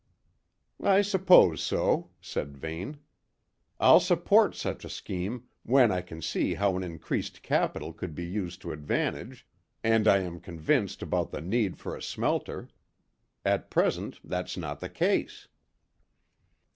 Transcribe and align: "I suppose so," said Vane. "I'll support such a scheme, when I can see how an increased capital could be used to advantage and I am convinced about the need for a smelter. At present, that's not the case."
"I 0.81 1.03
suppose 1.03 1.61
so," 1.61 2.09
said 2.19 2.57
Vane. 2.57 2.97
"I'll 3.79 3.99
support 3.99 4.55
such 4.55 4.83
a 4.83 4.89
scheme, 4.89 5.43
when 5.61 5.91
I 5.91 6.01
can 6.01 6.23
see 6.23 6.55
how 6.55 6.75
an 6.75 6.81
increased 6.81 7.43
capital 7.43 7.93
could 7.93 8.15
be 8.15 8.25
used 8.25 8.61
to 8.63 8.71
advantage 8.71 9.45
and 9.83 10.07
I 10.07 10.21
am 10.21 10.39
convinced 10.39 11.03
about 11.03 11.29
the 11.29 11.39
need 11.41 11.77
for 11.77 11.95
a 11.95 12.01
smelter. 12.01 12.67
At 13.45 13.69
present, 13.69 14.19
that's 14.23 14.57
not 14.57 14.79
the 14.79 14.89
case." 14.89 15.47